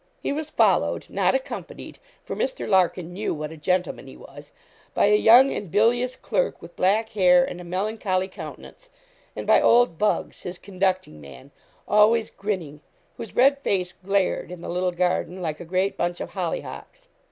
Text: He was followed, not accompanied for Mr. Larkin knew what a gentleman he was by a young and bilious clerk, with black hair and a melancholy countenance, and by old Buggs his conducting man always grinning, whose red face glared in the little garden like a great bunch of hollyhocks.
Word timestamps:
He 0.23 0.31
was 0.33 0.49
followed, 0.49 1.07
not 1.11 1.35
accompanied 1.35 1.99
for 2.25 2.35
Mr. 2.35 2.67
Larkin 2.67 3.13
knew 3.13 3.35
what 3.35 3.51
a 3.51 3.55
gentleman 3.55 4.07
he 4.07 4.17
was 4.17 4.51
by 4.95 5.05
a 5.05 5.15
young 5.15 5.51
and 5.51 5.69
bilious 5.69 6.15
clerk, 6.15 6.59
with 6.59 6.75
black 6.75 7.09
hair 7.09 7.45
and 7.45 7.61
a 7.61 7.63
melancholy 7.63 8.27
countenance, 8.27 8.89
and 9.35 9.45
by 9.45 9.61
old 9.61 9.99
Buggs 9.99 10.41
his 10.41 10.57
conducting 10.57 11.21
man 11.21 11.51
always 11.87 12.31
grinning, 12.31 12.81
whose 13.17 13.35
red 13.35 13.59
face 13.59 13.93
glared 13.93 14.49
in 14.49 14.61
the 14.61 14.69
little 14.69 14.91
garden 14.91 15.39
like 15.39 15.59
a 15.59 15.65
great 15.65 15.97
bunch 15.97 16.19
of 16.19 16.31
hollyhocks. 16.31 17.07